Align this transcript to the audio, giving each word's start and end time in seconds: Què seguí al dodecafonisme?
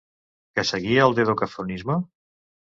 Què 0.59 0.63
seguí 0.69 0.97
al 1.03 1.13
dodecafonisme? 1.19 1.99